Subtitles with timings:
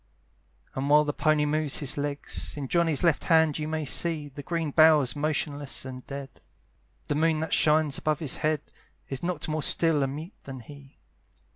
[0.73, 4.41] And while the pony moves his legs, In Johnny's left hand you may see, The
[4.41, 6.41] green bough's motionless and dead;
[7.07, 8.61] The moon that shines above his head
[9.09, 10.97] Is not more still and mute than he.